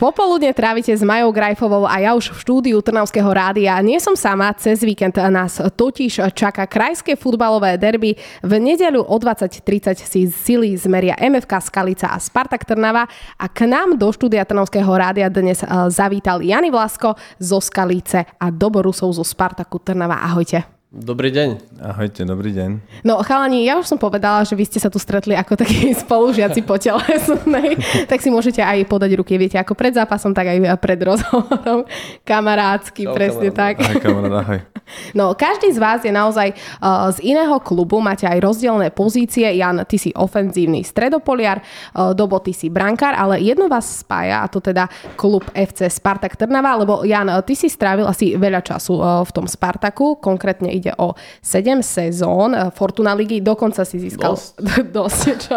Popoludne 0.00 0.56
trávite 0.56 0.96
s 0.96 1.04
Majou 1.04 1.28
Grajfovou 1.28 1.84
a 1.84 2.00
ja 2.00 2.16
už 2.16 2.32
v 2.32 2.40
štúdiu 2.40 2.80
Trnavského 2.80 3.28
rádia. 3.28 3.76
Nie 3.84 4.00
som 4.00 4.16
sama, 4.16 4.48
cez 4.56 4.80
víkend 4.80 5.20
nás 5.20 5.60
totiž 5.60 6.24
čaká 6.32 6.64
krajské 6.64 7.20
futbalové 7.20 7.76
derby. 7.76 8.16
V 8.40 8.52
nedeľu 8.56 9.04
o 9.04 9.16
20.30 9.20 10.00
si 10.00 10.24
sily 10.32 10.72
zmeria 10.80 11.20
MFK 11.20 11.52
Skalica 11.60 12.08
a 12.08 12.16
Spartak 12.16 12.64
Trnava 12.64 13.04
a 13.36 13.46
k 13.52 13.68
nám 13.68 14.00
do 14.00 14.08
štúdia 14.08 14.48
Trnavského 14.48 14.88
rádia 14.88 15.28
dnes 15.28 15.60
eh, 15.60 15.68
zavítal 15.92 16.40
Jany 16.40 16.72
Vlasko 16.72 17.20
zo 17.36 17.60
Skalice 17.60 18.24
a 18.40 18.48
Doborusov 18.48 19.12
zo 19.12 19.22
Spartaku 19.22 19.84
Trnava. 19.84 20.24
Ahojte. 20.24 20.79
Dobrý 20.90 21.30
deň. 21.30 21.78
Ahojte, 21.78 22.26
dobrý 22.26 22.50
deň. 22.50 22.82
No 23.06 23.22
chalani, 23.22 23.62
ja 23.62 23.78
už 23.78 23.86
som 23.86 23.94
povedala, 23.94 24.42
že 24.42 24.58
vy 24.58 24.66
ste 24.66 24.82
sa 24.82 24.90
tu 24.90 24.98
stretli 24.98 25.38
ako 25.38 25.54
takí 25.54 25.94
spolužiaci 26.02 26.66
po 26.66 26.82
telesnej, 26.82 27.78
tak 28.10 28.18
si 28.18 28.26
môžete 28.26 28.58
aj 28.58 28.90
podať 28.90 29.14
ruky, 29.14 29.38
viete, 29.38 29.54
ako 29.54 29.78
pred 29.78 29.94
zápasom, 29.94 30.34
tak 30.34 30.50
aj 30.50 30.58
pred 30.82 30.98
rozhovorom. 30.98 31.86
Kamarádsky, 32.26 33.06
Čau, 33.06 33.14
presne 33.14 33.54
kamarát. 33.54 33.62
tak. 33.62 33.74
Ahoj, 33.86 33.96
kamarát, 34.02 34.34
ahoj. 34.42 34.60
No, 35.14 35.38
každý 35.38 35.70
z 35.70 35.78
vás 35.78 36.02
je 36.02 36.10
naozaj 36.10 36.50
uh, 36.82 37.10
z 37.14 37.22
iného 37.22 37.54
klubu, 37.62 38.02
máte 38.02 38.26
aj 38.26 38.42
rozdielne 38.42 38.90
pozície. 38.90 39.46
Jan, 39.46 39.86
ty 39.86 39.96
si 40.02 40.10
ofenzívny 40.10 40.82
stredopoliar, 40.82 41.62
uh, 41.94 42.10
Dobo, 42.10 42.42
ty 42.42 42.50
si 42.50 42.66
brankár, 42.66 43.14
ale 43.14 43.38
jedno 43.38 43.70
vás 43.70 44.02
spája, 44.02 44.42
a 44.42 44.50
to 44.50 44.58
teda 44.58 44.90
klub 45.14 45.46
FC 45.54 45.86
Spartak 45.86 46.34
Trnava, 46.34 46.74
lebo 46.74 47.06
Jan, 47.06 47.30
ty 47.46 47.54
si 47.54 47.70
strávil 47.70 48.06
asi 48.06 48.34
veľa 48.34 48.66
času 48.66 48.98
uh, 48.98 49.22
v 49.22 49.30
tom 49.30 49.46
Spartaku, 49.46 50.18
konkrétne 50.18 50.74
ide 50.80 50.92
o 50.96 51.12
7 51.44 51.84
sezón 51.84 52.56
eh, 52.56 52.72
Fortuna 52.72 53.12
ligy, 53.12 53.44
dokonca 53.44 53.84
si 53.84 54.00
získal 54.00 54.34
dosť, 54.34 54.50
dosť 54.96 55.24
čo? 55.36 55.56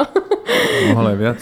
Mohol 0.92 1.06
aj 1.16 1.18
viac. 1.18 1.40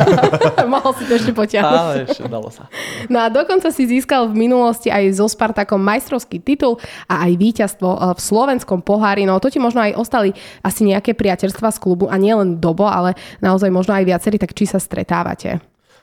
Mohol 0.78 0.92
si 0.94 1.02
to 1.10 1.12
ešte 1.18 1.32
potiahnuť. 1.34 1.74
Ale 1.82 1.94
ešte 2.06 2.30
dalo 2.30 2.48
sa. 2.48 2.70
No 3.10 3.18
a 3.20 3.26
dokonca 3.26 3.74
si 3.74 3.90
získal 3.90 4.30
v 4.30 4.46
minulosti 4.46 4.86
aj 4.86 5.18
so 5.18 5.26
Spartakom 5.26 5.82
majstrovský 5.82 6.38
titul 6.38 6.78
a 7.10 7.26
aj 7.26 7.32
víťazstvo 7.34 7.88
eh, 7.90 8.00
v 8.14 8.20
slovenskom 8.22 8.80
pohári. 8.86 9.26
No 9.26 9.42
to 9.42 9.50
ti 9.50 9.58
možno 9.58 9.82
aj 9.82 9.98
ostali 9.98 10.30
asi 10.62 10.86
nejaké 10.86 11.18
priateľstva 11.18 11.74
z 11.74 11.78
klubu 11.82 12.06
a 12.06 12.14
nie 12.16 12.32
len 12.32 12.62
Dobo, 12.62 12.86
ale 12.86 13.18
naozaj 13.42 13.68
možno 13.74 13.98
aj 13.98 14.06
viacerí, 14.06 14.38
tak 14.38 14.54
či 14.54 14.70
sa 14.70 14.78
stretávate? 14.78 15.58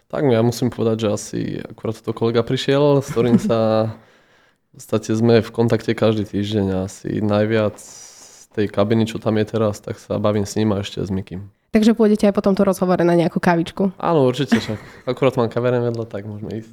Tak 0.08 0.24
ja 0.24 0.40
musím 0.40 0.72
povedať, 0.72 1.04
že 1.04 1.08
asi 1.12 1.40
akurát 1.60 2.00
to 2.00 2.16
kolega 2.16 2.40
prišiel, 2.40 3.04
s 3.04 3.12
ktorým 3.12 3.36
sa 3.36 3.92
podstate 4.78 5.10
sme 5.18 5.42
v 5.42 5.50
kontakte 5.50 5.98
každý 5.98 6.30
týždeň 6.30 6.66
a 6.70 6.78
asi 6.86 7.18
najviac 7.18 7.82
z 7.82 8.46
tej 8.54 8.70
kabiny, 8.70 9.10
čo 9.10 9.18
tam 9.18 9.42
je 9.42 9.46
teraz, 9.50 9.82
tak 9.82 9.98
sa 9.98 10.22
bavím 10.22 10.46
s 10.46 10.54
ním 10.54 10.70
a 10.70 10.86
ešte 10.86 11.02
s 11.02 11.10
Mikým. 11.10 11.50
Takže 11.68 11.98
pôjdete 11.98 12.30
aj 12.30 12.34
po 12.38 12.46
tomto 12.46 12.64
rozhovore 12.64 13.04
na 13.04 13.12
nejakú 13.12 13.44
kavičku. 13.44 13.92
Áno, 14.00 14.24
určite 14.24 14.56
však. 14.56 14.80
Akurát 15.04 15.36
mám 15.36 15.52
kaveren 15.52 15.84
vedľa, 15.84 16.06
tak 16.08 16.24
môžeme 16.24 16.64
ísť. 16.64 16.72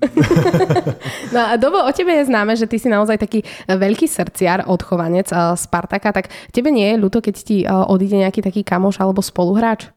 no 1.34 1.40
a 1.50 1.58
Dobo, 1.58 1.82
o 1.82 1.90
tebe 1.90 2.14
je 2.14 2.30
známe, 2.30 2.54
že 2.54 2.70
ty 2.70 2.78
si 2.78 2.86
naozaj 2.86 3.18
taký 3.18 3.42
veľký 3.66 4.06
srdciar, 4.06 4.70
odchovanec 4.70 5.34
uh, 5.34 5.58
Spartaka, 5.58 6.14
tak 6.14 6.30
tebe 6.54 6.70
nie 6.70 6.94
je 6.94 7.00
ľúto, 7.00 7.18
keď 7.18 7.34
ti 7.36 7.66
uh, 7.66 7.84
odíde 7.90 8.22
nejaký 8.22 8.38
taký 8.38 8.62
kamoš 8.62 9.02
alebo 9.02 9.18
spoluhráč? 9.18 9.90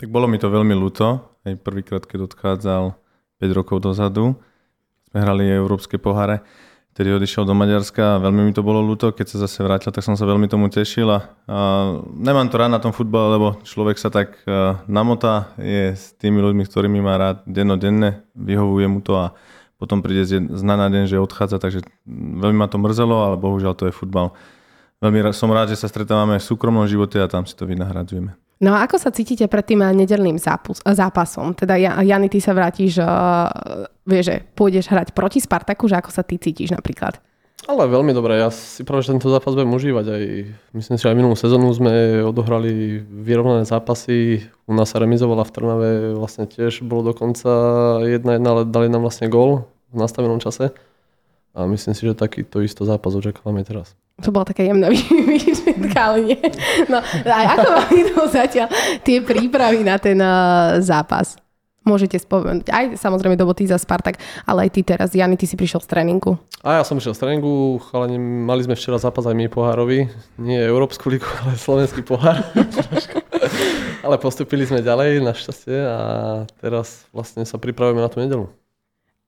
Tak 0.00 0.08
bolo 0.08 0.24
mi 0.26 0.40
to 0.40 0.48
veľmi 0.48 0.72
ľúto. 0.72 1.20
Aj 1.44 1.54
prvýkrát, 1.60 2.02
keď 2.08 2.32
odchádzal 2.32 2.96
5 3.44 3.58
rokov 3.58 3.84
dozadu, 3.84 4.40
sme 5.12 5.18
hrali 5.20 5.44
európske 5.52 6.00
poháre 6.00 6.40
Vtedy 6.96 7.12
odišiel 7.12 7.44
do 7.44 7.52
Maďarska 7.52 8.16
a 8.16 8.22
veľmi 8.24 8.48
mi 8.48 8.56
to 8.56 8.64
bolo 8.64 8.80
ľúto, 8.80 9.12
keď 9.12 9.36
sa 9.36 9.44
zase 9.44 9.60
vrátil, 9.60 9.92
tak 9.92 10.00
som 10.00 10.16
sa 10.16 10.24
veľmi 10.24 10.48
tomu 10.48 10.72
tešil 10.72 11.04
a, 11.12 11.28
a 11.44 11.58
nemám 12.08 12.48
to 12.48 12.56
rád 12.56 12.72
na 12.72 12.80
tom 12.80 12.96
futbale, 12.96 13.36
lebo 13.36 13.60
človek 13.68 14.00
sa 14.00 14.08
tak 14.08 14.40
uh, 14.48 14.80
namotá, 14.88 15.52
je 15.60 15.92
s 15.92 16.16
tými 16.16 16.40
ľuďmi, 16.40 16.64
ktorými 16.64 17.04
má 17.04 17.20
rád 17.20 17.44
dennodenne, 17.44 18.24
vyhovuje 18.32 18.88
mu 18.88 19.04
to 19.04 19.12
a 19.12 19.36
potom 19.76 20.00
príde 20.00 20.24
z, 20.24 20.40
na 20.64 20.88
deň, 20.88 21.04
že 21.04 21.20
odchádza, 21.20 21.60
takže 21.60 21.84
veľmi 22.08 22.64
ma 22.64 22.68
to 22.72 22.80
mrzelo, 22.80 23.28
ale 23.28 23.36
bohužiaľ 23.36 23.76
to 23.76 23.92
je 23.92 23.92
futbal. 23.92 24.32
Veľmi 25.04 25.20
som 25.36 25.52
rád, 25.52 25.68
že 25.68 25.76
sa 25.76 25.92
stretávame 25.92 26.40
v 26.40 26.48
súkromnom 26.48 26.88
živote 26.88 27.20
a 27.20 27.28
tam 27.28 27.44
si 27.44 27.52
to 27.52 27.68
vynahradzujeme. 27.68 28.32
No 28.56 28.72
a 28.72 28.88
ako 28.88 28.96
sa 28.96 29.12
cítite 29.12 29.44
pred 29.52 29.68
tým 29.68 29.84
nedelným 29.84 30.40
zápasom? 30.40 31.52
Teda 31.52 31.76
Jany, 31.76 32.32
ty 32.32 32.40
sa 32.40 32.56
vrátiš, 32.56 32.96
uh, 33.04 33.52
vieš, 34.08 34.32
že 34.32 34.36
pôjdeš 34.56 34.88
hrať 34.88 35.12
proti 35.12 35.44
Spartaku, 35.44 35.84
že 35.92 36.00
ako 36.00 36.08
sa 36.08 36.24
ty 36.24 36.40
cítiš 36.40 36.72
napríklad? 36.72 37.20
Ale 37.66 37.90
veľmi 37.90 38.14
dobre, 38.14 38.38
ja 38.38 38.48
si 38.48 38.86
práve, 38.86 39.02
že 39.02 39.12
tento 39.12 39.28
zápas 39.28 39.52
budem 39.52 39.74
užívať. 39.74 40.06
Aj, 40.06 40.24
myslím 40.72 40.94
si, 40.96 41.02
že 41.02 41.10
aj 41.10 41.18
minulú 41.18 41.36
sezónu 41.36 41.68
sme 41.74 42.22
odohrali 42.22 43.02
vyrovnané 43.02 43.66
zápasy. 43.66 44.46
U 44.64 44.72
nás 44.72 44.88
sa 44.88 45.02
remizovala 45.02 45.42
v 45.42 45.52
Trnave, 45.52 45.90
vlastne 46.14 46.46
tiež 46.46 46.86
bolo 46.86 47.10
dokonca 47.10 47.50
jedna 48.06 48.38
jedna, 48.38 48.48
ale 48.54 48.62
dali 48.70 48.86
nám 48.86 49.02
vlastne 49.02 49.26
gól 49.26 49.66
v 49.90 49.98
nastavenom 49.98 50.38
čase. 50.38 50.72
A 51.58 51.66
myslím 51.66 51.92
si, 51.96 52.06
že 52.06 52.14
takýto 52.14 52.62
isto 52.62 52.86
zápas 52.86 53.12
očakávame 53.18 53.66
teraz. 53.66 53.98
To 54.24 54.32
bola 54.32 54.48
taká 54.48 54.64
jemná 54.64 54.88
výčitka, 55.28 56.00
ale 56.00 56.32
nie. 56.32 56.40
No, 56.88 57.04
a 57.04 57.36
ako 57.52 57.68
vám 57.68 57.90
idú 57.92 58.20
zatiaľ 58.32 58.68
tie 59.04 59.20
prípravy 59.20 59.84
na 59.84 60.00
ten 60.00 60.16
uh, 60.16 60.80
zápas? 60.80 61.36
Môžete 61.86 62.18
spomenúť. 62.18 62.66
Aj 62.72 62.86
samozrejme 62.98 63.38
do 63.38 63.46
za 63.46 63.78
Spartak, 63.78 64.18
ale 64.42 64.66
aj 64.66 64.70
ty 64.74 64.80
teraz. 64.82 65.14
Jany, 65.14 65.38
ty 65.38 65.46
si 65.46 65.54
prišiel 65.54 65.78
z 65.78 65.86
tréningu. 65.86 66.34
A 66.66 66.80
ja 66.80 66.82
som 66.82 66.98
išiel 66.98 67.14
z 67.14 67.22
tréningu, 67.22 67.78
ale 67.94 68.10
mali 68.18 68.66
sme 68.66 68.74
včera 68.74 68.98
zápas 68.98 69.22
aj 69.22 69.38
my 69.38 69.46
pohárovi. 69.46 70.10
Nie 70.34 70.66
Európsku 70.66 71.06
ligu, 71.06 71.30
ale 71.46 71.54
slovenský 71.54 72.02
pohár. 72.02 72.42
ale 74.06 74.18
postupili 74.18 74.66
sme 74.66 74.82
ďalej, 74.82 75.22
našťastie, 75.22 75.78
a 75.78 76.00
teraz 76.58 77.06
vlastne 77.14 77.46
sa 77.46 77.54
pripravujeme 77.54 78.02
na 78.02 78.10
tú 78.10 78.18
nedelu. 78.18 78.50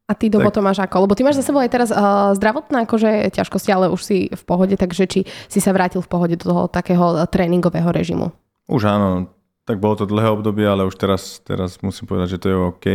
A 0.09 0.17
ty 0.17 0.33
dobo 0.33 0.49
to 0.49 0.65
máš 0.65 0.81
ako? 0.81 1.05
Lebo 1.05 1.13
ty 1.13 1.21
máš 1.21 1.37
za 1.37 1.53
sebou 1.53 1.61
aj 1.61 1.69
teraz 1.69 1.93
uh, 1.93 2.33
zdravotné 2.33 2.89
akože 2.89 3.29
ťažkosti, 3.29 3.69
ale 3.69 3.93
už 3.93 4.01
si 4.01 4.33
v 4.33 4.43
pohode, 4.49 4.73
takže 4.73 5.05
či 5.05 5.29
si 5.53 5.61
sa 5.61 5.77
vrátil 5.77 6.01
v 6.01 6.09
pohode 6.09 6.35
do 6.41 6.49
toho 6.49 6.63
takého 6.65 7.29
tréningového 7.29 7.93
režimu? 7.93 8.33
Už 8.73 8.89
áno, 8.89 9.29
tak 9.69 9.85
bolo 9.85 10.01
to 10.01 10.09
dlhé 10.09 10.33
obdobie, 10.33 10.65
ale 10.65 10.89
už 10.89 10.97
teraz, 10.97 11.45
teraz 11.45 11.77
musím 11.85 12.09
povedať, 12.09 12.41
že 12.41 12.41
to 12.41 12.49
je 12.49 12.57
OK. 12.57 12.87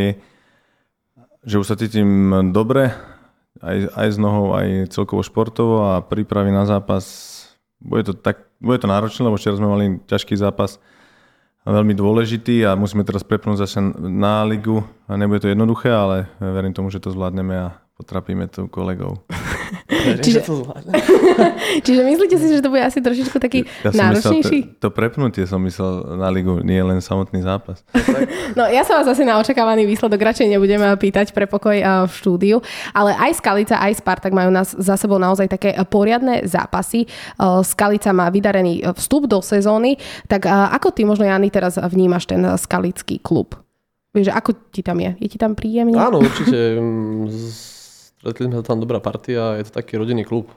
Že 1.45 1.55
už 1.61 1.67
sa 1.69 1.77
cítim 1.77 2.33
dobre, 2.49 2.97
aj, 3.61 3.93
aj 3.93 4.07
s 4.09 4.17
nohou, 4.17 4.57
aj 4.57 4.89
celkovo 4.89 5.21
športovo 5.21 5.93
a 5.93 6.01
prípravy 6.01 6.49
na 6.49 6.65
zápas. 6.65 7.05
Bude 7.77 8.09
to, 8.09 8.13
tak, 8.17 8.41
bude 8.57 8.81
to 8.81 8.89
náročné, 8.89 9.21
lebo 9.21 9.37
včera 9.37 9.53
sme 9.53 9.69
mali 9.69 9.85
ťažký 10.09 10.33
zápas 10.33 10.81
veľmi 11.71 11.95
dôležitý 11.95 12.67
a 12.67 12.75
musíme 12.75 13.07
teraz 13.07 13.23
prepnúť 13.23 13.63
zase 13.63 13.79
na 13.99 14.43
ligu. 14.43 14.83
A 15.07 15.15
nebude 15.15 15.43
to 15.43 15.51
jednoduché, 15.51 15.91
ale 15.91 16.27
verím 16.39 16.75
tomu, 16.75 16.91
že 16.91 16.99
to 16.99 17.11
zvládneme 17.15 17.55
a 17.55 17.79
potrapíme 17.95 18.47
tu 18.51 18.67
kolegov. 18.67 19.23
čiže, 20.19 20.39
to 20.43 20.67
čiže 21.85 22.01
myslíte 22.03 22.35
si, 22.37 22.45
že 22.57 22.61
to 22.61 22.69
bude 22.69 22.83
asi 22.83 22.99
trošičku 22.99 23.37
taký 23.39 23.65
ja 23.83 23.91
náročnejší? 23.91 24.57
Myslel, 24.63 24.79
to, 24.79 24.89
to 24.89 24.95
prepnutie 24.95 25.43
som 25.45 25.61
myslel 25.63 26.19
na 26.19 26.29
ligu, 26.29 26.61
nie 26.61 26.79
len 26.79 26.99
samotný 26.99 27.41
zápas. 27.41 27.81
no 28.57 28.67
ja 28.69 28.83
sa 28.83 29.01
vás 29.01 29.07
asi 29.07 29.23
na 29.23 29.39
očakávaný 29.39 29.87
výsledok 29.87 30.19
radšej 30.19 30.47
nebudem 30.51 30.81
pýtať 30.97 31.31
pre 31.31 31.45
pokoj 31.49 31.75
v 32.07 32.13
štúdiu, 32.13 32.57
ale 32.91 33.15
aj 33.17 33.39
Skalica, 33.39 33.79
aj 33.79 33.99
Spartak 33.99 34.33
majú 34.35 34.49
nás 34.51 34.73
za 34.73 34.95
sebou 34.99 35.17
naozaj 35.17 35.49
také 35.49 35.75
poriadne 35.87 36.45
zápasy. 36.45 37.05
Skalica 37.63 38.11
má 38.11 38.29
vydarený 38.29 38.85
vstup 38.95 39.27
do 39.29 39.39
sezóny, 39.41 39.97
tak 40.27 40.45
ako 40.47 40.93
ty 40.93 41.03
možno, 41.07 41.25
Jany, 41.27 41.49
teraz 41.49 41.77
vnímaš 41.77 42.29
ten 42.29 42.41
skalický 42.55 43.19
klub? 43.19 43.57
Vieš, 44.13 44.29
ako 44.29 44.69
ti 44.69 44.85
tam 44.85 45.01
je? 45.01 45.17
Je 45.17 45.27
ti 45.27 45.41
tam 45.41 45.57
príjemne? 45.57 45.97
Áno, 45.97 46.21
určite. 46.21 46.77
Stretli 48.23 48.47
sme 48.47 48.63
sa 48.63 48.71
tam 48.71 48.79
dobrá 48.79 49.03
partia, 49.03 49.59
je 49.59 49.67
to 49.67 49.83
taký 49.83 49.99
rodinný 49.99 50.23
klub. 50.23 50.47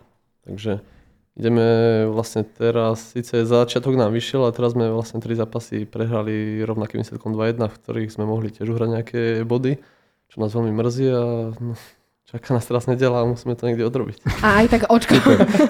Takže 0.47 0.87
ideme 1.35 1.67
vlastne 2.07 2.47
teraz, 2.47 3.11
síce 3.11 3.43
začiatok 3.43 3.99
nám 3.99 4.15
vyšiel 4.15 4.47
a 4.47 4.55
teraz 4.55 4.79
sme 4.79 4.87
vlastne 4.95 5.19
tri 5.19 5.35
zápasy 5.35 5.83
prehrali 5.83 6.63
rovnakým 6.63 7.03
výsledkom 7.03 7.35
2-1, 7.35 7.67
v 7.67 7.79
ktorých 7.83 8.15
sme 8.15 8.23
mohli 8.23 8.55
tiež 8.55 8.71
uhrať 8.71 8.89
nejaké 8.95 9.21
body, 9.43 9.83
čo 10.31 10.37
nás 10.39 10.55
veľmi 10.55 10.79
mrzí 10.79 11.07
a 11.11 11.23
no, 11.59 11.75
čaká 12.31 12.55
nás 12.55 12.63
teraz 12.71 12.87
nedela 12.87 13.27
a 13.27 13.29
musíme 13.35 13.59
to 13.59 13.67
niekde 13.67 13.83
odrobiť. 13.83 14.47
A 14.47 14.63
aj 14.63 14.67
tak 14.71 14.83
očkom, 14.87 15.19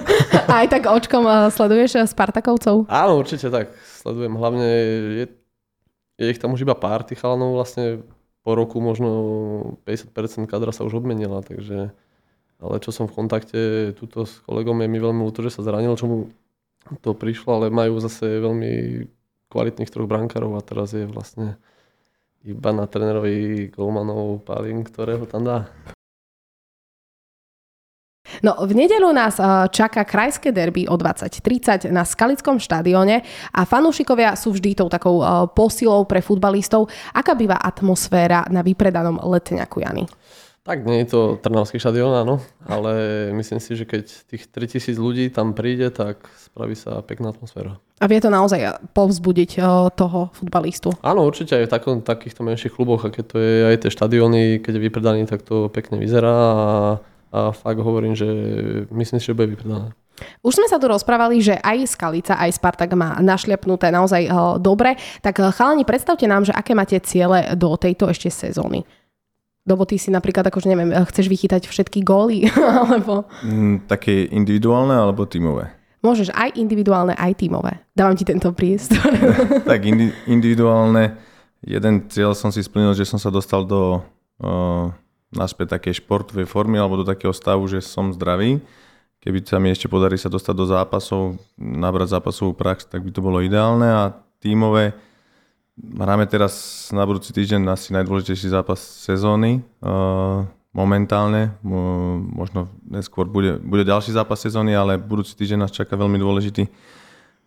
aj 0.61 0.67
tak 0.69 0.83
očkom 0.85 1.25
sleduješ 1.49 2.13
Spartakovcov? 2.13 2.85
Áno, 2.93 3.17
určite 3.17 3.49
tak. 3.49 3.73
Sledujem 4.05 4.37
hlavne, 4.37 4.69
je, 5.17 5.25
je 6.21 6.25
ich 6.29 6.37
tam 6.37 6.53
už 6.53 6.61
iba 6.61 6.77
pár 6.77 7.01
tých 7.01 7.17
chalanov 7.17 7.57
vlastne 7.57 8.05
po 8.47 8.55
roku 8.55 8.79
možno 8.79 9.11
50% 9.83 10.47
kadra 10.47 10.71
sa 10.71 10.87
už 10.87 11.03
obmenila, 11.03 11.43
takže 11.43 11.91
ale 12.63 12.75
čo 12.79 12.95
som 12.95 13.11
v 13.11 13.19
kontakte 13.19 13.91
tuto 13.99 14.23
s 14.23 14.39
kolegom, 14.47 14.79
je 14.79 14.87
mi 14.87 15.03
veľmi 15.03 15.19
ľúto, 15.19 15.43
že 15.43 15.51
sa 15.51 15.67
zranil, 15.67 15.99
čo 15.99 16.07
mu 16.07 16.17
to 17.03 17.11
prišlo, 17.11 17.59
ale 17.59 17.67
majú 17.67 17.99
zase 17.99 18.39
veľmi 18.39 19.03
kvalitných 19.51 19.91
troch 19.91 20.07
brankárov 20.07 20.55
a 20.55 20.63
teraz 20.63 20.95
je 20.95 21.03
vlastne 21.03 21.59
iba 22.47 22.71
na 22.71 22.87
trénerovi 22.87 23.67
Golmanov 23.67 24.47
Palin, 24.47 24.87
ktorého 24.87 25.27
tam 25.27 25.43
dá. 25.43 25.57
No 28.45 28.57
v 28.61 28.73
nedelu 28.77 29.09
nás 29.13 29.41
čaká 29.73 30.05
krajské 30.05 30.53
derby 30.53 30.85
o 30.85 30.97
20.30 30.97 31.89
na 31.89 32.05
Skalickom 32.05 32.61
štadióne 32.61 33.25
a 33.53 33.61
fanúšikovia 33.65 34.37
sú 34.37 34.53
vždy 34.53 34.77
tou 34.77 34.89
takou 34.89 35.21
posilou 35.53 36.05
pre 36.05 36.21
futbalistov. 36.21 36.89
Aká 37.13 37.33
býva 37.33 37.57
atmosféra 37.57 38.45
na 38.53 38.61
vypredanom 38.61 39.17
letňaku, 39.23 39.81
Jany? 39.81 40.05
Tak 40.67 40.83
nie 40.83 41.07
je 41.07 41.15
to 41.15 41.21
Trnavský 41.39 41.79
štadión, 41.79 42.11
áno, 42.11 42.43
ale 42.67 42.91
myslím 43.39 43.63
si, 43.63 43.71
že 43.71 43.87
keď 43.87 44.03
tých 44.27 44.51
3000 44.51 44.99
ľudí 44.99 45.31
tam 45.31 45.55
príde, 45.55 45.87
tak 45.95 46.27
spraví 46.35 46.75
sa 46.75 46.99
pekná 46.99 47.31
atmosféra. 47.31 47.79
A 48.03 48.05
vie 48.11 48.19
to 48.19 48.27
naozaj 48.27 48.75
povzbudiť 48.91 49.63
toho 49.95 50.27
futbalistu? 50.35 50.91
Áno, 50.99 51.23
určite 51.23 51.55
aj 51.55 51.65
v 51.65 51.71
takom, 51.71 51.95
takýchto 52.03 52.43
menších 52.43 52.75
kluboch, 52.75 53.07
a 53.07 53.15
keď 53.15 53.23
to 53.31 53.37
je 53.39 53.55
aj 53.63 53.77
tie 53.79 53.95
štadióny, 53.95 54.59
keď 54.59 54.75
je 54.75 54.85
vypredaný, 54.91 55.23
tak 55.23 55.47
to 55.47 55.71
pekne 55.71 56.03
vyzerá 56.03 56.35
a, 56.35 56.59
a 57.31 57.51
fakt 57.51 57.79
hovorím, 57.79 58.15
že 58.15 58.27
myslím 58.91 59.19
si, 59.19 59.27
že 59.27 59.37
bude 59.37 59.53
vypredané. 59.53 59.91
Už 60.41 60.57
sme 60.57 60.65
sa 60.65 60.81
tu 60.81 60.89
rozprávali, 60.89 61.37
že 61.41 61.61
aj 61.61 61.93
Skalica, 61.93 62.41
aj 62.41 62.57
Spartak 62.57 62.89
má 62.97 63.21
našliapnuté 63.21 63.93
naozaj 63.93 64.25
dobre. 64.57 64.97
Tak 65.21 65.53
chalani, 65.53 65.85
predstavte 65.85 66.25
nám, 66.25 66.41
že 66.41 66.53
aké 66.57 66.73
máte 66.73 66.97
ciele 67.05 67.53
do 67.53 67.77
tejto 67.77 68.09
ešte 68.09 68.33
sezóny. 68.33 68.81
Lebo 69.67 69.83
ty 69.83 69.99
si 69.99 70.09
napríklad, 70.09 70.47
akože 70.47 70.71
neviem, 70.71 70.95
chceš 71.11 71.27
vychytať 71.27 71.67
všetky 71.67 71.99
góly, 72.01 72.47
alebo... 72.87 73.27
Mm, 73.43 73.85
také 73.85 74.25
individuálne 74.31 74.95
alebo 74.95 75.27
tímové? 75.27 75.75
Môžeš 76.01 76.31
aj 76.31 76.55
individuálne, 76.55 77.11
aj 77.19 77.35
tímové. 77.35 77.83
Dávam 77.91 78.15
ti 78.15 78.23
tento 78.23 78.55
priestor. 78.55 79.11
tak 79.69 79.83
indi- 79.83 80.15
individuálne. 80.23 81.19
Jeden 81.67 82.07
cieľ 82.07 82.31
som 82.31 82.47
si 82.47 82.63
splnil, 82.63 82.95
že 82.95 83.03
som 83.03 83.19
sa 83.19 83.27
dostal 83.27 83.67
do 83.67 83.99
uh, 84.39 84.87
naspäť 85.33 85.79
takej 85.79 86.03
športovej 86.03 86.47
formy 86.47 86.79
alebo 86.79 87.01
do 87.01 87.05
takého 87.07 87.35
stavu, 87.35 87.67
že 87.67 87.83
som 87.83 88.15
zdravý. 88.15 88.63
Keby 89.19 89.43
sa 89.43 89.57
mi 89.59 89.73
ešte 89.73 89.91
podarí 89.91 90.15
sa 90.15 90.31
dostať 90.31 90.55
do 90.55 90.65
zápasov, 90.69 91.41
nabrať 91.59 92.15
zápasovú 92.15 92.55
prax, 92.55 92.87
tak 92.87 93.03
by 93.03 93.11
to 93.11 93.19
bolo 93.19 93.43
ideálne. 93.43 93.87
A 93.87 94.03
tímové, 94.39 94.95
Hráme 95.77 96.25
teraz 96.25 96.89
na 96.89 97.05
budúci 97.05 97.29
týždeň 97.37 97.69
asi 97.69 97.93
najdôležitejší 97.93 98.49
zápas 98.49 98.81
sezóny 98.81 99.61
uh, 99.85 100.41
momentálne. 100.73 101.53
Možno 102.33 102.73
neskôr 102.81 103.29
bude, 103.29 103.61
bude 103.61 103.85
ďalší 103.85 104.09
zápas 104.09 104.41
sezóny, 104.41 104.73
ale 104.73 104.97
budúci 104.97 105.37
týždeň 105.37 105.69
nás 105.69 105.69
čaká 105.69 105.93
veľmi 105.93 106.17
dôležitý. 106.17 106.65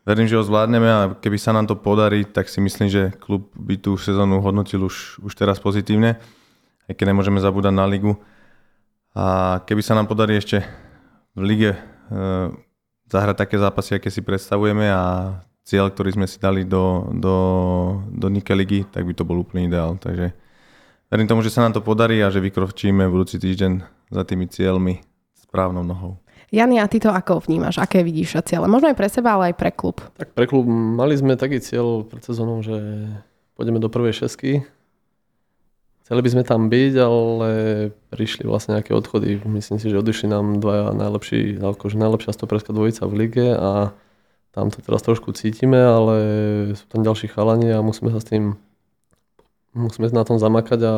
Verím, 0.06 0.30
že 0.30 0.38
ho 0.38 0.46
zvládneme 0.46 0.86
a 0.86 1.00
keby 1.18 1.42
sa 1.42 1.50
nám 1.50 1.66
to 1.66 1.74
podarí, 1.74 2.22
tak 2.22 2.46
si 2.46 2.62
myslím, 2.62 2.86
že 2.86 3.10
klub 3.18 3.50
by 3.58 3.82
tú 3.82 3.98
sezónu 3.98 4.38
hodnotil 4.38 4.86
už, 4.86 5.26
už 5.26 5.32
teraz 5.34 5.58
pozitívne, 5.58 6.22
aj 6.90 6.98
keď 6.98 7.06
nemôžeme 7.14 7.38
zabúdať 7.38 7.70
na 7.70 7.86
ligu. 7.86 8.18
A 9.14 9.58
keby 9.62 9.78
sa 9.78 9.94
nám 9.94 10.10
podarí 10.10 10.34
ešte 10.34 10.66
v 11.38 11.42
lige 11.46 11.70
uh, 11.78 12.50
zahrať 13.06 13.36
také 13.46 13.56
zápasy, 13.62 13.98
aké 13.98 14.10
si 14.10 14.26
predstavujeme 14.26 14.90
a 14.90 15.02
cieľ, 15.62 15.94
ktorý 15.94 16.18
sme 16.18 16.26
si 16.26 16.42
dali 16.42 16.66
do, 16.66 17.06
do, 17.14 17.34
do 18.10 18.26
Nike 18.26 18.50
ligy, 18.50 18.80
tak 18.90 19.06
by 19.06 19.14
to 19.14 19.22
bol 19.22 19.38
úplný 19.38 19.70
ideál. 19.70 19.94
Takže 20.02 20.34
verím 21.06 21.30
tomu, 21.30 21.46
že 21.46 21.54
sa 21.54 21.62
nám 21.62 21.78
to 21.78 21.82
podarí 21.86 22.18
a 22.18 22.34
že 22.34 22.42
vykročíme 22.42 23.06
budúci 23.06 23.38
týždeň 23.38 23.86
za 24.10 24.22
tými 24.26 24.50
cieľmi 24.50 24.98
správnou 25.46 25.86
nohou. 25.86 26.18
Jani, 26.50 26.82
a 26.82 26.90
ty 26.90 26.98
to 26.98 27.14
ako 27.14 27.46
vnímaš? 27.46 27.78
Aké 27.78 28.02
vidíš 28.02 28.42
cieľe? 28.42 28.66
Možno 28.66 28.90
aj 28.90 28.98
pre 28.98 29.06
seba, 29.06 29.38
ale 29.38 29.54
aj 29.54 29.56
pre 29.58 29.70
klub. 29.70 30.02
Tak 30.18 30.34
pre 30.34 30.50
klub 30.50 30.66
mali 30.66 31.14
sme 31.14 31.38
taký 31.38 31.62
cieľ 31.62 32.02
pred 32.02 32.26
sezónou, 32.26 32.58
že 32.58 32.74
pôjdeme 33.54 33.78
do 33.78 33.86
prvej 33.86 34.26
šesky. 34.26 34.66
Chceli 36.10 36.26
by 36.26 36.30
sme 36.34 36.42
tam 36.42 36.66
byť, 36.66 36.94
ale 36.98 37.50
prišli 38.10 38.42
vlastne 38.42 38.74
nejaké 38.74 38.90
odchody. 38.98 39.38
Myslím 39.46 39.78
si, 39.78 39.94
že 39.94 40.02
odišli 40.02 40.26
nám 40.26 40.58
dvaja 40.58 40.90
najlepší, 40.90 41.62
akože 41.62 41.94
najlepšia 41.94 42.34
stoperská 42.34 42.74
dvojica 42.74 43.06
v 43.06 43.14
lige 43.14 43.46
a 43.54 43.94
tam 44.50 44.74
to 44.74 44.82
teraz 44.82 45.06
trošku 45.06 45.30
cítime, 45.38 45.78
ale 45.78 46.16
sú 46.74 46.82
tam 46.90 47.06
ďalší 47.06 47.30
chalani 47.30 47.70
a 47.70 47.78
musíme 47.78 48.10
sa 48.10 48.18
s 48.18 48.26
tým 48.26 48.58
musíme 49.70 50.10
na 50.10 50.26
tom 50.26 50.42
zamakať 50.42 50.82
a 50.82 50.94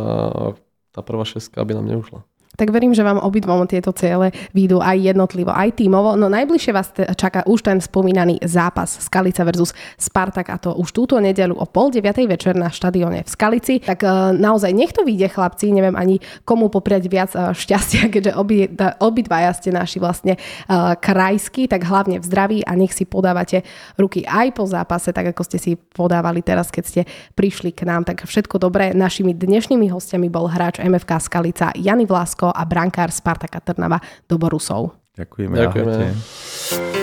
tá 0.97 1.05
prvá 1.05 1.29
šestka 1.29 1.61
by 1.61 1.76
nám 1.76 1.93
neušla 1.93 2.25
tak 2.52 2.69
verím, 2.69 2.93
že 2.93 3.00
vám 3.00 3.16
obidvom 3.16 3.64
tieto 3.64 3.96
ciele 3.96 4.28
výjdu 4.52 4.76
aj 4.84 5.00
jednotlivo, 5.00 5.49
aj 5.49 5.72
tímovo. 5.72 6.20
No 6.20 6.28
najbližšie 6.28 6.72
vás 6.76 6.93
čaká 7.16 7.49
už 7.49 7.64
ten 7.64 7.81
spomínaný 7.81 8.44
zápas 8.44 9.00
Skalica 9.00 9.40
versus 9.49 9.72
Spartak 9.96 10.52
a 10.52 10.60
to 10.60 10.76
už 10.76 10.93
túto 10.93 11.16
nedelu 11.16 11.56
o 11.56 11.64
pol 11.64 11.88
deviatej 11.88 12.28
večer 12.28 12.52
na 12.52 12.69
štadióne 12.69 13.25
v 13.25 13.28
Skalici. 13.28 13.81
Tak 13.81 14.04
uh, 14.04 14.37
naozaj 14.37 14.69
nech 14.76 14.93
to 14.93 15.00
vyjde 15.00 15.32
chlapci, 15.32 15.72
neviem 15.72 15.96
ani 15.96 16.20
komu 16.44 16.69
popriať 16.69 17.08
viac 17.08 17.32
uh, 17.32 17.56
šťastia, 17.56 18.08
keďže 18.14 18.37
obi, 18.37 18.69
obidvaja 19.00 19.56
ste 19.56 19.72
naši 19.72 19.96
vlastne 19.96 20.37
uh, 20.37 20.93
krajskí, 20.93 21.72
tak 21.72 21.88
hlavne 21.88 22.20
v 22.20 22.25
zdraví 22.28 22.58
a 22.69 22.76
nech 22.76 22.93
si 22.93 23.08
podávate 23.08 23.64
ruky 23.96 24.28
aj 24.28 24.52
po 24.52 24.69
zápase, 24.69 25.08
tak 25.16 25.32
ako 25.32 25.40
ste 25.48 25.56
si 25.56 25.72
podávali 25.81 26.44
teraz, 26.44 26.69
keď 26.69 26.84
ste 26.84 27.00
prišli 27.32 27.72
k 27.72 27.88
nám. 27.88 28.05
Tak 28.05 28.28
všetko 28.28 28.60
dobré. 28.60 28.93
Našimi 28.93 29.32
dnešnými 29.32 29.88
hostiami 29.88 30.28
bol 30.28 30.52
hráč 30.52 30.84
MFK 30.84 31.16
Skalica 31.16 31.72
Jany 31.72 32.05
Vlásko 32.05 32.42
a 32.50 32.65
brankár 32.67 33.15
Spartaka 33.15 33.61
Trnava 33.61 34.00
do 34.27 34.41
Borusov. 34.41 34.99
Ďakujeme. 35.15 35.55
Ďakujeme. 35.55 35.93
Ahojte. 35.93 37.01